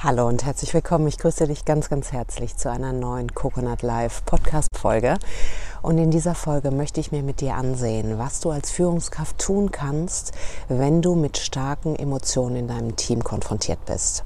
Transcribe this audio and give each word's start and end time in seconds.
Hallo 0.00 0.28
und 0.28 0.44
herzlich 0.44 0.74
willkommen. 0.74 1.06
Ich 1.06 1.16
grüße 1.16 1.46
dich 1.46 1.64
ganz, 1.64 1.88
ganz 1.88 2.12
herzlich 2.12 2.56
zu 2.56 2.70
einer 2.70 2.92
neuen 2.92 3.34
Coconut 3.34 3.80
Live 3.80 4.24
Podcast 4.26 4.68
Folge. 4.76 5.18
Und 5.80 5.96
in 5.96 6.10
dieser 6.10 6.34
Folge 6.34 6.70
möchte 6.70 7.00
ich 7.00 7.10
mir 7.10 7.22
mit 7.22 7.40
dir 7.40 7.54
ansehen, 7.54 8.18
was 8.18 8.40
du 8.40 8.50
als 8.50 8.70
Führungskraft 8.70 9.38
tun 9.38 9.70
kannst, 9.70 10.32
wenn 10.68 11.00
du 11.00 11.14
mit 11.14 11.38
starken 11.38 11.96
Emotionen 11.96 12.56
in 12.56 12.68
deinem 12.68 12.96
Team 12.96 13.24
konfrontiert 13.24 13.84
bist. 13.86 14.24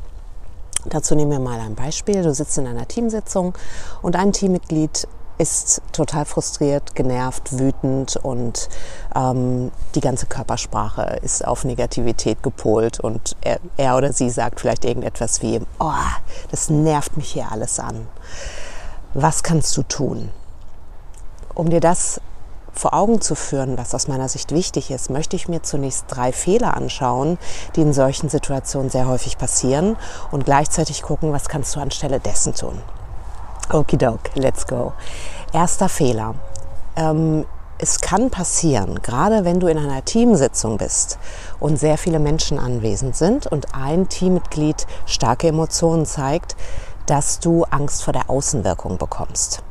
Dazu 0.87 1.15
nehmen 1.15 1.31
wir 1.31 1.39
mal 1.39 1.61
ein 1.61 1.77
Beispiel. 1.77 2.23
Du 2.23 2.35
sitzt 2.35 2.59
in 2.59 2.67
einer 2.67 2.89
Teamsitzung 2.89 3.55
und 4.03 4.17
ein 4.17 4.33
Teammitglied 4.33 5.07
ist 5.39 5.83
total 5.93 6.25
frustriert, 6.25 6.95
genervt, 6.95 7.59
wütend 7.59 8.17
und 8.17 8.69
ähm, 9.15 9.73
die 9.95 10.01
ganze 10.01 10.27
Körpersprache 10.27 11.19
ist 11.23 11.47
auf 11.47 11.65
Negativität 11.65 12.43
gepolt 12.43 13.01
und 13.01 13.37
er, 13.41 13.59
er 13.77 13.97
oder 13.97 14.13
sie 14.13 14.31
sagt 14.31 14.61
vielleicht 14.61 14.85
irgendetwas 14.85 15.43
wie, 15.43 15.61
oh, 15.79 15.93
das 16.51 16.71
nervt 16.71 17.17
mich 17.17 17.33
hier 17.33 17.51
alles 17.51 17.81
an. 17.81 18.07
Was 19.15 19.43
kannst 19.43 19.77
du 19.77 19.83
tun? 19.83 20.31
Um 21.55 21.69
dir 21.69 21.81
das 21.81 22.21
vor 22.73 22.95
Augen 22.95 23.21
zu 23.21 23.35
führen, 23.35 23.77
was 23.77 23.95
aus 23.95 24.09
meiner 24.09 24.29
Sicht 24.29 24.53
wichtig 24.53 24.91
ist, 24.91 25.11
möchte 25.11 25.37
ich 25.37 25.49
mir 25.49 25.63
zunächst 25.63 26.07
drei 26.09 26.33
Fehler 26.33 26.75
anschauen, 26.77 27.39
die 27.77 27.83
in 27.83 27.93
solchen 27.93 28.29
Situationen 28.29 28.91
sehr 28.91 29.07
häufig 29.07 29.37
passieren 29.37 29.97
und 30.31 30.45
gleichzeitig 30.45 31.03
gucken, 31.03 31.33
was 31.33 31.49
kannst 31.49 31.77
du 31.77 31.81
anstelle 31.81 32.21
dessen 32.21 32.55
tun. 32.55 32.81
Okidok, 33.71 34.21
let's 34.35 34.67
go. 34.67 34.93
Erster 35.53 35.89
Fehler. 35.89 36.35
Ähm, 36.97 37.45
es 37.79 38.01
kann 38.01 38.31
passieren, 38.31 39.03
gerade 39.03 39.45
wenn 39.45 39.59
du 39.59 39.67
in 39.67 39.77
einer 39.77 40.05
Teamsitzung 40.05 40.77
bist 40.79 41.19
und 41.59 41.79
sehr 41.79 41.99
viele 41.99 42.21
Menschen 42.21 42.59
anwesend 42.59 43.17
sind 43.17 43.47
und 43.47 43.75
ein 43.75 44.09
Teammitglied 44.09 44.87
starke 45.05 45.49
Emotionen 45.49 46.07
zeigt, 46.07 46.55
dass 47.07 47.41
du 47.41 47.65
Angst 47.65 48.05
vor 48.05 48.13
der 48.13 48.31
Außenwirkung 48.31 48.99
bekommst. 48.99 49.63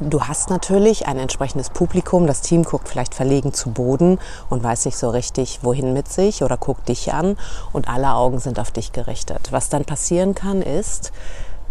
Du 0.00 0.22
hast 0.24 0.50
natürlich 0.50 1.06
ein 1.06 1.18
entsprechendes 1.18 1.70
Publikum. 1.70 2.26
Das 2.26 2.40
Team 2.40 2.64
guckt 2.64 2.88
vielleicht 2.88 3.14
verlegen 3.14 3.52
zu 3.52 3.70
Boden 3.70 4.18
und 4.50 4.62
weiß 4.62 4.86
nicht 4.86 4.96
so 4.96 5.08
richtig, 5.08 5.60
wohin 5.62 5.92
mit 5.92 6.08
sich 6.08 6.42
oder 6.42 6.56
guckt 6.56 6.88
dich 6.88 7.12
an 7.12 7.36
und 7.72 7.88
alle 7.88 8.14
Augen 8.14 8.40
sind 8.40 8.58
auf 8.58 8.72
dich 8.72 8.92
gerichtet. 8.92 9.48
Was 9.52 9.68
dann 9.68 9.84
passieren 9.84 10.34
kann, 10.34 10.62
ist, 10.62 11.12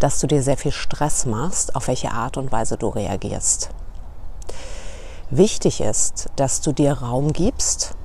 dass 0.03 0.19
du 0.19 0.27
dir 0.27 0.43
sehr 0.43 0.57
viel 0.57 0.73
Stress 0.73 1.25
machst, 1.25 1.77
auf 1.77 1.87
welche 1.87 2.11
Art 2.11 2.35
und 2.35 2.51
Weise 2.51 2.75
du 2.75 2.89
reagierst. 2.89 3.69
Wichtig 5.29 5.79
ist, 5.79 6.29
dass 6.35 6.59
du 6.59 6.73
dir 6.73 6.91
Raum 6.91 7.31
gibst 7.31 7.95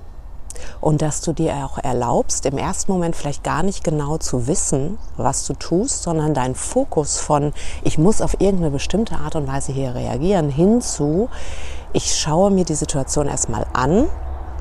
und 0.80 1.02
dass 1.02 1.22
du 1.22 1.32
dir 1.32 1.54
auch 1.64 1.76
erlaubst, 1.76 2.46
im 2.46 2.56
ersten 2.56 2.92
Moment 2.92 3.16
vielleicht 3.16 3.42
gar 3.42 3.64
nicht 3.64 3.82
genau 3.82 4.16
zu 4.16 4.46
wissen, 4.46 4.96
was 5.16 5.44
du 5.44 5.54
tust, 5.54 6.04
sondern 6.04 6.34
deinen 6.34 6.54
Fokus 6.54 7.18
von, 7.18 7.52
ich 7.82 7.98
muss 7.98 8.22
auf 8.22 8.34
irgendeine 8.40 8.70
bestimmte 8.70 9.16
Art 9.16 9.34
und 9.34 9.48
Weise 9.48 9.72
hier 9.72 9.96
reagieren, 9.96 10.50
hinzu, 10.50 11.28
ich 11.92 12.14
schaue 12.14 12.52
mir 12.52 12.64
die 12.64 12.76
Situation 12.76 13.26
erstmal 13.26 13.66
an 13.72 14.06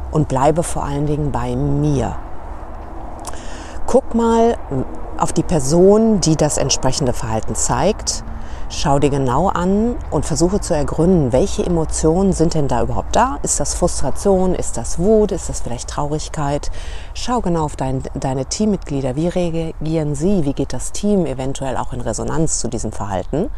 und 0.10 0.28
bleibe 0.28 0.64
vor 0.64 0.84
allen 0.84 1.06
Dingen 1.06 1.32
bei 1.32 1.56
mir. 1.56 2.16
Guck 3.86 4.16
mal, 4.16 4.58
auf 5.20 5.34
die 5.34 5.44
Person, 5.44 6.22
die 6.22 6.36
das 6.36 6.58
entsprechende 6.58 7.14
Verhalten 7.14 7.56
zeigt. 7.56 8.24
Schau 8.70 9.00
dir 9.00 9.10
genau 9.10 9.48
an 9.48 9.96
und 10.12 10.26
versuche 10.26 10.60
zu 10.60 10.74
ergründen, 10.74 11.32
welche 11.32 11.66
Emotionen 11.66 12.34
sind 12.34 12.54
denn 12.54 12.68
da 12.68 12.82
überhaupt 12.82 13.16
da? 13.16 13.40
Ist 13.42 13.62
das 13.62 13.74
Frustration? 13.74 14.54
Ist 14.54 14.76
das 14.76 15.00
Wut? 15.00 15.32
Ist 15.32 15.48
das 15.48 15.62
vielleicht 15.62 15.90
Traurigkeit? 15.90 16.70
Schau 17.14 17.40
genau 17.40 17.64
auf 17.64 17.78
dein, 17.78 18.04
deine 18.14 18.46
Teammitglieder. 18.46 19.16
Wie 19.16 19.30
reagieren 19.30 20.16
sie? 20.16 20.44
Wie 20.44 20.52
geht 20.52 20.74
das 20.74 20.92
Team 20.92 21.26
eventuell 21.26 21.78
auch 21.78 21.94
in 21.94 22.02
Resonanz 22.02 22.60
zu 22.60 22.68
diesem 22.68 22.92
Verhalten? 22.92 23.50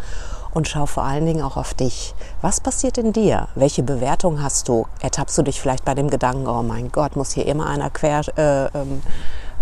Und 0.53 0.67
schau 0.67 0.85
vor 0.85 1.03
allen 1.03 1.25
Dingen 1.25 1.41
auch 1.41 1.57
auf 1.57 1.73
dich. 1.73 2.13
Was 2.41 2.59
passiert 2.59 2.99
in 2.99 3.11
dir? 3.11 3.47
Welche 3.55 3.81
Bewertung 3.81 4.43
hast 4.43 4.67
du? 4.67 4.85
Ertappst 5.01 5.35
du 5.39 5.41
dich 5.41 5.59
vielleicht 5.59 5.85
bei 5.85 5.95
dem 5.95 6.11
Gedanken, 6.11 6.47
oh 6.47 6.61
mein 6.61 6.91
Gott, 6.91 7.15
muss 7.15 7.31
hier 7.31 7.47
immer 7.47 7.65
einer 7.65 7.89
quer... 7.89 8.21
Äh, 8.37 8.65
ähm, 8.77 9.01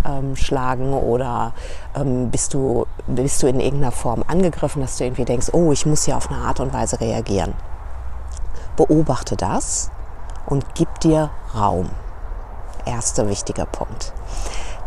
ähm, 0.05 0.35
schlagen 0.35 0.93
oder 0.93 1.53
ähm, 1.95 2.29
bist, 2.29 2.53
du, 2.53 2.85
bist 3.07 3.41
du 3.43 3.47
in 3.47 3.59
irgendeiner 3.59 3.91
Form 3.91 4.23
angegriffen, 4.27 4.81
dass 4.81 4.97
du 4.97 5.03
irgendwie 5.03 5.25
denkst, 5.25 5.49
oh, 5.53 5.71
ich 5.71 5.85
muss 5.85 6.05
hier 6.05 6.17
auf 6.17 6.29
eine 6.29 6.41
Art 6.41 6.59
und 6.59 6.73
Weise 6.73 6.99
reagieren. 6.99 7.53
Beobachte 8.75 9.35
das 9.35 9.91
und 10.45 10.65
gib 10.75 10.99
dir 10.99 11.29
Raum. 11.55 11.89
Erster 12.85 13.27
wichtiger 13.27 13.65
Punkt. 13.65 14.13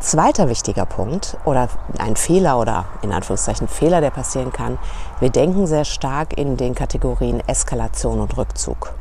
Zweiter 0.00 0.48
wichtiger 0.48 0.86
Punkt 0.86 1.36
oder 1.44 1.68
ein 1.98 2.16
Fehler 2.16 2.58
oder 2.58 2.86
in 3.02 3.12
Anführungszeichen 3.12 3.68
Fehler, 3.68 4.00
der 4.00 4.10
passieren 4.10 4.50
kann, 4.50 4.78
wir 5.20 5.28
denken 5.28 5.66
sehr 5.66 5.84
stark 5.84 6.38
in 6.38 6.56
den 6.56 6.74
Kategorien 6.74 7.42
Eskalation 7.46 8.20
und 8.20 8.38
Rückzug. 8.38 8.94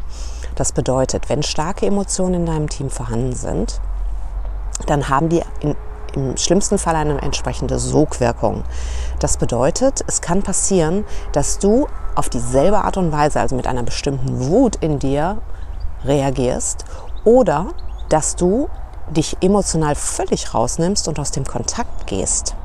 Das 0.55 0.73
bedeutet, 0.73 1.29
wenn 1.29 1.41
starke 1.41 1.85
Emotionen 1.85 2.33
in 2.33 2.45
deinem 2.45 2.67
Team 2.67 2.89
vorhanden 2.89 3.33
sind, 3.33 3.79
dann 4.87 5.07
haben 5.07 5.29
die 5.29 5.41
in 5.61 5.75
im 6.19 6.37
schlimmsten 6.37 6.77
Fall 6.77 6.95
eine 6.95 7.21
entsprechende 7.21 7.79
Sogwirkung. 7.79 8.63
Das 9.19 9.37
bedeutet, 9.37 10.03
es 10.07 10.21
kann 10.21 10.43
passieren, 10.43 11.05
dass 11.31 11.59
du 11.59 11.87
auf 12.15 12.29
dieselbe 12.29 12.83
Art 12.83 12.97
und 12.97 13.11
Weise, 13.11 13.39
also 13.39 13.55
mit 13.55 13.67
einer 13.67 13.83
bestimmten 13.83 14.47
Wut 14.47 14.75
in 14.77 14.99
dir 14.99 15.37
reagierst 16.03 16.85
oder 17.23 17.67
dass 18.09 18.35
du 18.35 18.69
dich 19.09 19.37
emotional 19.41 19.95
völlig 19.95 20.53
rausnimmst 20.53 21.07
und 21.07 21.19
aus 21.19 21.31
dem 21.31 21.45
Kontakt 21.45 22.07
gehst. 22.07 22.55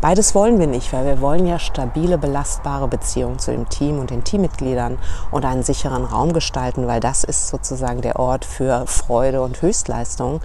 Beides 0.00 0.34
wollen 0.34 0.58
wir 0.58 0.66
nicht, 0.66 0.92
weil 0.92 1.06
wir 1.06 1.20
wollen 1.22 1.46
ja 1.46 1.58
stabile, 1.58 2.18
belastbare 2.18 2.86
Beziehungen 2.86 3.38
zu 3.38 3.50
dem 3.50 3.68
Team 3.68 3.98
und 3.98 4.10
den 4.10 4.24
Teammitgliedern 4.24 4.98
und 5.30 5.44
einen 5.44 5.62
sicheren 5.62 6.04
Raum 6.04 6.34
gestalten, 6.34 6.86
weil 6.86 7.00
das 7.00 7.24
ist 7.24 7.48
sozusagen 7.48 8.02
der 8.02 8.18
Ort 8.18 8.44
für 8.44 8.86
Freude 8.86 9.40
und 9.42 9.62
Höchstleistung. 9.62 10.42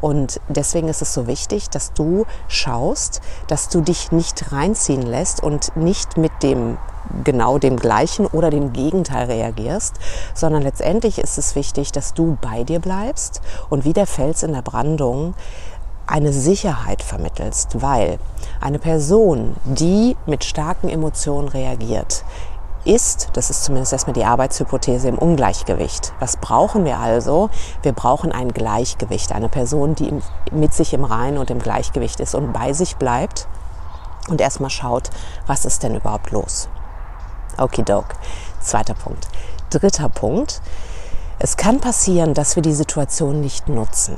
Und 0.00 0.40
deswegen 0.48 0.88
ist 0.88 1.02
es 1.02 1.12
so 1.12 1.26
wichtig, 1.26 1.70
dass 1.70 1.92
du 1.92 2.26
schaust, 2.48 3.20
dass 3.48 3.68
du 3.68 3.80
dich 3.80 4.12
nicht 4.12 4.52
reinziehen 4.52 5.02
lässt 5.02 5.42
und 5.42 5.76
nicht 5.76 6.16
mit 6.16 6.32
dem 6.42 6.78
genau 7.24 7.58
dem 7.58 7.76
gleichen 7.76 8.26
oder 8.26 8.50
dem 8.50 8.72
Gegenteil 8.72 9.26
reagierst, 9.26 9.94
sondern 10.34 10.62
letztendlich 10.62 11.18
ist 11.18 11.38
es 11.38 11.54
wichtig, 11.54 11.92
dass 11.92 12.14
du 12.14 12.38
bei 12.40 12.62
dir 12.62 12.78
bleibst 12.78 13.40
und 13.68 13.84
wie 13.84 13.92
der 13.92 14.06
Fels 14.06 14.42
in 14.42 14.52
der 14.52 14.62
Brandung 14.62 15.34
eine 16.06 16.32
Sicherheit 16.32 17.02
vermittelst, 17.02 17.82
weil 17.82 18.18
eine 18.60 18.78
Person, 18.78 19.54
die 19.64 20.16
mit 20.26 20.44
starken 20.44 20.88
Emotionen 20.88 21.48
reagiert, 21.48 22.24
ist, 22.84 23.28
das 23.34 23.50
ist 23.50 23.64
zumindest 23.64 23.92
erstmal 23.92 24.14
die 24.14 24.24
Arbeitshypothese, 24.24 25.08
im 25.08 25.18
Ungleichgewicht. 25.18 26.12
Was 26.18 26.36
brauchen 26.36 26.84
wir 26.84 26.98
also? 26.98 27.50
Wir 27.82 27.92
brauchen 27.92 28.32
ein 28.32 28.52
Gleichgewicht, 28.52 29.32
eine 29.32 29.48
Person, 29.48 29.94
die 29.94 30.12
mit 30.52 30.74
sich 30.74 30.94
im 30.94 31.04
Reinen 31.04 31.38
und 31.38 31.50
im 31.50 31.58
Gleichgewicht 31.58 32.20
ist 32.20 32.34
und 32.34 32.52
bei 32.52 32.72
sich 32.72 32.96
bleibt 32.96 33.46
und 34.28 34.40
erstmal 34.40 34.70
schaut, 34.70 35.10
was 35.46 35.64
ist 35.64 35.82
denn 35.82 35.94
überhaupt 35.94 36.30
los. 36.30 36.68
Okidok. 37.58 38.06
Zweiter 38.60 38.94
Punkt. 38.94 39.28
Dritter 39.70 40.08
Punkt. 40.08 40.60
Es 41.38 41.56
kann 41.56 41.80
passieren, 41.80 42.34
dass 42.34 42.56
wir 42.56 42.62
die 42.62 42.74
Situation 42.74 43.40
nicht 43.40 43.68
nutzen. 43.68 44.16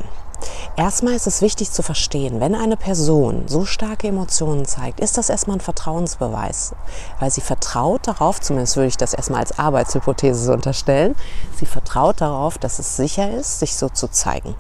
Erstmal 0.77 1.15
ist 1.15 1.27
es 1.27 1.43
wichtig 1.43 1.71
zu 1.71 1.83
verstehen, 1.83 2.41
wenn 2.41 2.55
eine 2.55 2.77
Person 2.77 3.45
so 3.47 3.65
starke 3.65 4.09
Emotionen 4.09 4.65
zeigt, 4.65 5.01
ist 5.01 5.19
das 5.19 5.29
erstmal 5.29 5.59
ein 5.59 5.61
Vertrauensbeweis, 5.61 6.75
weil 7.21 7.31
sie 7.31 7.41
vertraut 7.41 8.07
darauf, 8.07 8.41
zumindest 8.41 8.77
würde 8.77 8.89
ich 8.89 8.97
das 8.97 9.15
erstmal 9.15 9.41
als 9.41 9.59
Arbeitshypothese 9.59 10.53
unterstellen, 10.53 11.15
sie 11.57 11.67
vertraut 11.67 12.21
darauf, 12.21 12.59
dass 12.59 12.79
es 12.79 12.97
sicher 12.97 13.31
ist, 13.31 13.61
sich 13.61 13.77
so 13.77 13.89
zu 13.89 14.09
zeigen. 14.09 14.55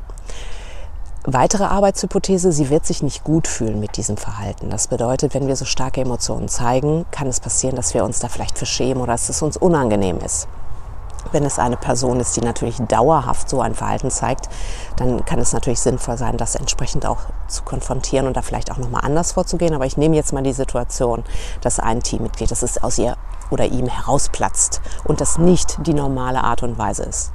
Weitere 1.25 1.65
Arbeitshypothese, 1.65 2.51
sie 2.51 2.69
wird 2.69 2.85
sich 2.85 3.01
nicht 3.03 3.23
gut 3.23 3.47
fühlen 3.47 3.79
mit 3.79 3.97
diesem 3.97 4.17
Verhalten. 4.17 4.71
Das 4.71 4.89
bedeutet, 4.89 5.35
wenn 5.35 5.47
wir 5.47 5.55
so 5.55 5.65
starke 5.65 6.01
Emotionen 6.01 6.49
zeigen, 6.49 7.07
kann 7.13 7.29
es 7.29 7.39
passieren, 7.39 7.77
dass 7.77 7.95
wir 7.95 8.03
uns 8.05 8.19
da 8.19 8.29
vielleicht 8.29 8.59
verschämen 8.59 9.01
oder 9.01 9.13
dass 9.13 9.29
es 9.29 9.41
uns 9.41 9.57
unangenehm 9.57 10.19
ist. 10.19 10.49
Wenn 11.33 11.45
es 11.45 11.59
eine 11.59 11.77
Person 11.77 12.21
ist, 12.21 12.37
die 12.37 12.41
natürlich 12.41 12.77
dauerhaft 12.77 13.49
so 13.49 13.61
ein 13.61 13.75
Verhalten 13.75 14.11
zeigt, 14.11 14.49
dann 14.97 15.25
kann 15.25 15.39
es 15.39 15.53
natürlich 15.53 15.81
sinnvoll 15.81 16.17
sein, 16.17 16.37
das 16.37 16.55
entsprechend 16.55 17.07
auch 17.07 17.21
zu 17.49 17.63
konfrontieren 17.63 18.27
und 18.27 18.37
da 18.37 18.43
vielleicht 18.43 18.71
auch 18.71 18.79
nochmal 18.79 19.03
anders 19.05 19.33
vorzugehen. 19.33 19.75
Aber 19.75 19.87
ich 19.87 19.97
nehme 19.97 20.17
jetzt 20.17 20.33
mal 20.33 20.43
die 20.43 20.53
Situation, 20.53 21.25
dass 21.61 21.81
ein 21.81 22.03
Teammitglied, 22.03 22.51
das 22.51 22.63
ist 22.63 22.85
aus 22.85 22.99
ihr 22.99 23.17
oder 23.51 23.67
ihm 23.67 23.87
herausplatzt 23.87 24.81
und 25.05 25.21
das 25.21 25.39
nicht 25.39 25.87
die 25.87 25.95
normale 25.95 26.45
Art 26.45 26.63
und 26.63 26.79
Weise 26.79 27.03
ist. 27.03 27.33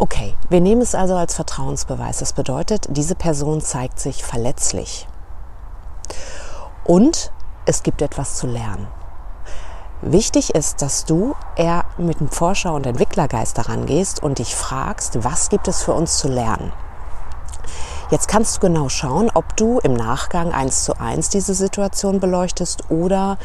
Okay, 0.00 0.34
wir 0.48 0.60
nehmen 0.60 0.80
es 0.80 0.94
also 0.94 1.16
als 1.16 1.34
Vertrauensbeweis. 1.34 2.18
Das 2.18 2.32
bedeutet, 2.32 2.86
diese 2.90 3.16
Person 3.16 3.60
zeigt 3.60 3.98
sich 3.98 4.22
verletzlich. 4.22 5.08
Und 6.84 7.32
es 7.66 7.82
gibt 7.82 8.00
etwas 8.00 8.36
zu 8.36 8.46
lernen. 8.46 8.86
Wichtig 10.00 10.54
ist, 10.54 10.80
dass 10.80 11.06
du 11.06 11.34
eher 11.56 11.84
mit 11.96 12.20
dem 12.20 12.28
Forscher- 12.28 12.72
und 12.72 12.86
Entwicklergeist 12.86 13.58
daran 13.58 13.84
gehst 13.84 14.22
und 14.22 14.38
dich 14.38 14.54
fragst, 14.54 15.24
was 15.24 15.48
gibt 15.48 15.66
es 15.66 15.82
für 15.82 15.92
uns 15.92 16.18
zu 16.18 16.28
lernen? 16.28 16.72
Jetzt 18.10 18.28
kannst 18.28 18.56
du 18.56 18.60
genau 18.60 18.88
schauen, 18.88 19.28
ob 19.34 19.56
du 19.56 19.80
im 19.80 19.94
Nachgang 19.94 20.52
eins 20.52 20.84
zu 20.84 21.00
eins 21.00 21.30
diese 21.30 21.52
Situation 21.52 22.20
beleuchtest 22.20 22.90
oder 22.90 23.38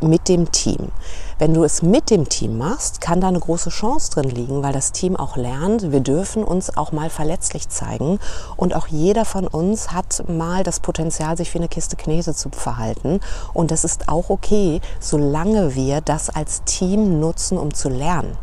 mit 0.00 0.28
dem 0.28 0.50
Team. 0.52 0.90
Wenn 1.38 1.52
du 1.54 1.64
es 1.64 1.82
mit 1.82 2.10
dem 2.10 2.28
Team 2.28 2.58
machst, 2.58 3.00
kann 3.00 3.20
da 3.20 3.28
eine 3.28 3.40
große 3.40 3.70
Chance 3.70 4.10
drin 4.12 4.30
liegen, 4.30 4.62
weil 4.62 4.72
das 4.72 4.92
Team 4.92 5.16
auch 5.16 5.36
lernt, 5.36 5.90
wir 5.90 6.00
dürfen 6.00 6.44
uns 6.44 6.76
auch 6.76 6.92
mal 6.92 7.10
verletzlich 7.10 7.68
zeigen 7.68 8.20
und 8.56 8.74
auch 8.74 8.86
jeder 8.86 9.24
von 9.24 9.46
uns 9.46 9.90
hat 9.92 10.28
mal 10.28 10.62
das 10.62 10.80
Potenzial, 10.80 11.36
sich 11.36 11.52
wie 11.54 11.58
eine 11.58 11.68
Kiste 11.68 11.96
Knete 11.96 12.34
zu 12.34 12.50
verhalten 12.50 13.20
und 13.52 13.70
das 13.70 13.84
ist 13.84 14.08
auch 14.08 14.30
okay, 14.30 14.80
solange 15.00 15.74
wir 15.74 16.00
das 16.00 16.30
als 16.30 16.62
Team 16.64 17.20
nutzen, 17.20 17.58
um 17.58 17.74
zu 17.74 17.88
lernen. 17.88 18.36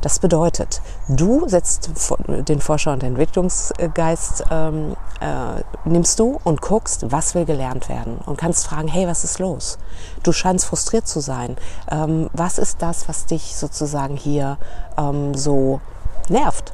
Das 0.00 0.18
bedeutet, 0.18 0.80
du 1.08 1.48
setzt 1.48 1.90
den 2.28 2.60
Forscher- 2.60 2.92
und 2.92 3.02
Entwicklungsgeist, 3.02 4.44
ähm, 4.50 4.96
äh, 5.20 5.62
nimmst 5.84 6.18
du 6.20 6.38
und 6.44 6.60
guckst, 6.60 7.10
was 7.10 7.34
will 7.34 7.44
gelernt 7.44 7.88
werden 7.88 8.18
und 8.24 8.36
kannst 8.36 8.66
fragen, 8.66 8.88
hey, 8.88 9.06
was 9.06 9.24
ist 9.24 9.38
los? 9.38 9.78
Du 10.22 10.32
scheinst 10.32 10.66
frustriert 10.66 11.08
zu 11.08 11.20
sein. 11.20 11.56
Ähm, 11.90 12.30
was 12.32 12.58
ist 12.58 12.82
das, 12.82 13.08
was 13.08 13.26
dich 13.26 13.56
sozusagen 13.56 14.16
hier 14.16 14.58
ähm, 14.96 15.34
so 15.34 15.80
nervt? 16.28 16.72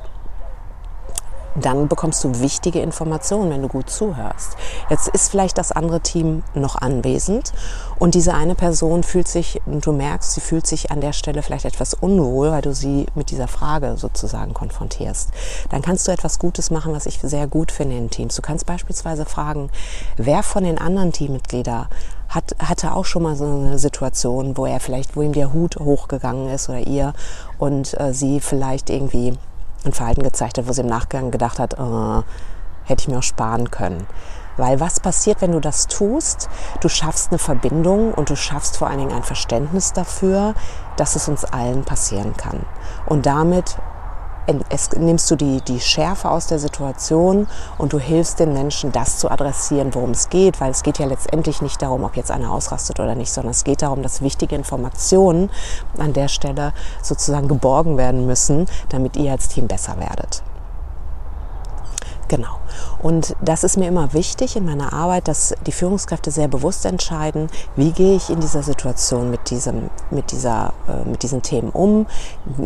Dann 1.55 1.89
bekommst 1.89 2.25
du 2.25 2.41
wichtige 2.41 2.81
Informationen, 2.81 3.51
wenn 3.51 3.63
du 3.63 3.69
gut 3.69 3.89
zuhörst. 3.91 4.57
Jetzt 4.91 5.09
ist 5.09 5.31
vielleicht 5.31 5.59
das 5.59 5.73
andere 5.73 6.01
Team 6.01 6.43
noch 6.55 6.77
anwesend 6.77 7.53
und 7.99 8.15
diese 8.15 8.35
eine 8.35 8.55
Person 8.55 9.03
fühlt 9.03 9.29
sich, 9.29 9.61
du 9.67 9.93
merkst, 9.93 10.33
sie 10.33 10.41
fühlt 10.41 10.67
sich 10.67 10.91
an 10.91 11.01
der 11.01 11.13
Stelle 11.13 11.43
vielleicht 11.43 11.65
etwas 11.65 11.95
unwohl, 11.95 12.51
weil 12.51 12.63
du 12.63 12.75
sie 12.75 13.07
mit 13.15 13.31
dieser 13.31 13.49
Frage 13.49 13.97
sozusagen 13.97 14.55
konfrontierst. 14.55 15.31
Dann 15.71 15.83
kannst 15.83 16.09
du 16.09 16.13
etwas 16.13 16.39
Gutes 16.39 16.71
machen, 16.71 16.93
was 16.93 17.07
ich 17.07 17.21
sehr 17.21 17.47
gut 17.47 17.71
finde 17.71 17.97
in 17.97 18.11
Teams. 18.11 18.35
Du 18.35 18.43
kannst 18.43 18.67
beispielsweise 18.67 19.25
fragen, 19.25 19.71
wer 20.17 20.43
von 20.43 20.65
den 20.65 20.79
anderen 20.79 21.13
Teammitgliedern 21.13 21.89
hat, 22.29 22.57
hatte 22.59 22.95
auch 22.95 23.05
schon 23.05 23.23
mal 23.23 23.37
so 23.37 23.45
eine 23.45 23.79
Situation, 23.79 24.57
wo 24.57 24.67
er 24.67 24.81
vielleicht, 24.81 25.17
wo 25.17 25.23
ihm 25.23 25.33
der 25.33 25.53
Hut 25.53 25.77
hochgegangen 25.77 26.49
ist 26.49 26.69
oder 26.69 26.81
ihr 26.81 27.15
und 27.59 27.99
äh, 28.01 28.13
sie 28.13 28.41
vielleicht 28.41 28.91
irgendwie 28.91 29.35
ein 29.85 29.93
Verhalten 29.93 30.23
gezeigt 30.23 30.59
hat, 30.59 30.69
wo 30.69 30.73
sie 30.73 30.83
im 30.83 30.89
Nachgang 30.89 31.31
gedacht 31.31 31.59
hat, 31.59 31.79
oh, 31.79 32.23
hätte 32.85 33.03
ich 33.03 33.09
mir 33.09 33.19
auch 33.19 33.23
sparen 33.23 33.71
können. 33.71 34.07
Weil 34.57 34.79
was 34.79 35.01
passiert, 35.01 35.41
wenn 35.41 35.53
du 35.53 35.61
das 35.61 35.89
tust? 35.89 36.49
Du 36.81 36.89
schaffst 36.89 37.31
eine 37.31 37.39
Verbindung 37.39 38.15
und 38.15 38.31
du 38.31 38.37
schaffst 38.37 38.77
vor 38.77 38.89
allen 38.89 39.01
Dingen 39.01 39.13
ein 39.13 39.25
Verständnis 39.25 39.93
dafür, 39.93 40.55
dass 40.97 41.17
es 41.17 41.29
uns 41.29 41.45
allen 41.45 41.85
passieren 41.85 42.37
kann. 42.37 42.65
Und 43.07 43.27
damit 43.27 43.77
es, 44.69 44.91
nimmst 44.93 45.31
du 45.31 45.37
die, 45.37 45.61
die 45.63 45.81
Schärfe 45.81 46.31
aus 46.31 46.47
der 46.47 46.59
Situation 46.59 47.47
und 47.79 47.93
du 47.93 47.99
hilfst 47.99 48.41
den 48.41 48.53
Menschen, 48.53 48.93
das 48.93 49.19
zu 49.19 49.31
adressieren, 49.31 49.95
worum 49.95 50.11
es 50.11 50.29
geht, 50.29 50.61
weil 50.61 50.71
es 50.71 50.83
geht 50.83 50.99
ja 50.99 51.07
letztendlich 51.07 51.63
nicht 51.63 51.81
darum, 51.83 52.05
ob 52.05 52.17
jetzt 52.17 52.31
einer 52.31 52.53
ausrastet 52.53 53.01
oder 53.01 53.15
nicht, 53.15 53.33
sondern 53.33 53.53
es 53.53 53.65
geht 53.65 53.83
darum, 53.83 54.03
dass 54.03 54.23
wichtige 54.23 54.55
Informationen 54.55 55.51
an 55.99 56.13
der 56.13 56.29
Stelle 56.29 56.73
sozusagen 57.03 57.49
geborgen 57.49 57.97
werden 57.97 58.27
müssen, 58.27 58.67
damit 58.89 59.17
ihr 59.17 59.33
als 59.33 59.49
Team 59.49 59.67
besser 59.67 59.99
werdet. 59.99 60.43
Genau. 62.35 62.59
Und 63.01 63.37
das 63.41 63.63
ist 63.63 63.77
mir 63.77 63.87
immer 63.87 64.13
wichtig 64.13 64.57
in 64.57 64.65
meiner 64.65 64.93
Arbeit, 64.93 65.29
dass 65.29 65.55
die 65.69 65.71
Führungskräfte 65.71 66.33
sehr 66.33 66.49
bewusst 66.49 66.85
entscheiden, 66.85 67.49
wie 67.77 67.93
gehe 67.93 68.17
ich 68.17 68.29
in 68.29 68.41
dieser 68.41 68.65
Situation 68.65 69.31
mit, 69.31 69.51
diesem, 69.51 69.89
mit, 70.11 70.33
dieser, 70.33 70.73
äh, 70.89 71.09
mit 71.09 71.23
diesen 71.23 71.43
Themen 71.43 71.71
um. 71.71 72.07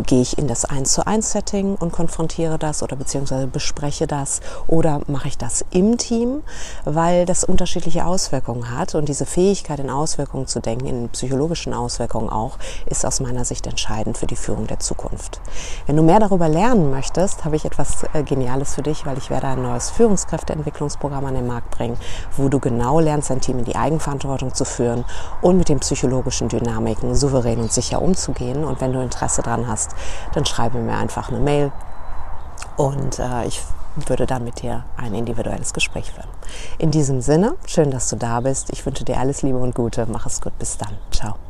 Gehe 0.07 0.23
ich 0.23 0.39
in 0.39 0.49
das 0.49 0.65
1 0.65 0.91
zu 0.91 1.07
1 1.07 1.33
Setting 1.33 1.75
und 1.75 1.93
konfrontiere 1.93 2.59
das 2.59 2.83
oder 2.83 2.97
beziehungsweise 2.97 3.47
bespreche 3.47 4.07
das 4.07 4.41
oder 4.69 5.03
mache 5.07 5.29
ich 5.29 5.37
das 5.37 5.67
im 5.71 5.99
Team, 5.99 6.43
weil 6.87 7.27
das 7.27 7.45
unterschiedliche 7.45 8.07
Auswirkungen 8.07 8.75
hat. 8.75 8.95
Und 8.95 9.11
diese 9.11 9.27
Fähigkeit 9.27 9.81
in 9.81 9.91
Auswirkungen 9.91 10.47
zu 10.47 10.61
denken, 10.61 10.87
in 10.87 11.09
psychologischen 11.11 11.75
Auswirkungen 11.75 12.31
auch, 12.31 12.57
ist 12.87 13.05
aus 13.05 13.21
meiner 13.21 13.45
Sicht 13.45 13.67
entscheidend 13.67 14.17
für 14.17 14.27
die 14.27 14.37
Führung 14.37 14.67
der 14.67 14.79
Zukunft. 14.79 15.43
Wenn 15.87 15.97
du 15.97 16.03
mehr 16.03 16.21
darüber 16.21 16.49
lernen 16.49 16.91
möchtest, 16.91 17.45
habe 17.45 17.57
ich 17.57 17.67
etwas 17.67 18.05
äh, 18.15 18.23
Geniales 18.23 18.75
für 18.75 18.83
dich, 18.83 19.05
weil 19.05 19.19
ich 19.19 19.29
werde 19.29 19.58
neues 19.63 19.91
Führungs 19.91 20.19
Führungskräfteentwicklungsprogramm 20.19 21.27
an 21.27 21.35
den 21.35 21.47
Markt 21.47 21.71
bringen, 21.71 21.97
wo 22.37 22.49
du 22.49 22.59
genau 22.59 23.01
lernst, 23.01 23.31
dein 23.31 23.41
Team 23.41 23.59
in 23.59 23.65
die 23.65 23.77
Eigenverantwortung 23.77 24.55
zu 24.55 24.65
führen 24.65 25.05
und 25.43 25.57
mit 25.57 25.69
den 25.69 25.81
psychologischen 25.81 26.49
Dynamiken 26.49 27.15
souverän 27.15 27.61
und 27.61 27.73
sicher 27.73 28.03
umzugehen. 28.03 28.65
Und 28.65 28.81
wenn 28.81 28.93
du 28.93 29.01
Interesse 29.01 29.43
daran 29.43 29.67
hast, 29.69 29.95
dann 30.35 30.47
schreibe 30.47 30.79
mir 30.79 30.97
einfach 30.97 31.29
eine 31.29 31.41
Mail 31.41 31.73
und 32.77 33.19
äh, 33.19 33.47
ich 33.47 33.63
würde 34.07 34.27
dann 34.27 34.45
mit 34.45 34.63
dir 34.63 34.85
ein 34.97 35.15
individuelles 35.15 35.73
Gespräch 35.73 36.13
führen. 36.13 36.29
In 36.79 36.91
diesem 36.91 37.21
Sinne, 37.21 37.55
schön, 37.67 37.91
dass 37.91 38.09
du 38.09 38.17
da 38.17 38.41
bist. 38.41 38.71
Ich 38.71 38.87
wünsche 38.87 39.05
dir 39.05 39.19
alles 39.19 39.43
Liebe 39.43 39.59
und 39.59 39.75
Gute. 39.75 40.07
Mach 40.09 40.27
es 40.27 40.41
gut. 40.41 40.57
Bis 40.59 40.77
dann. 40.79 40.97
Ciao. 41.11 41.48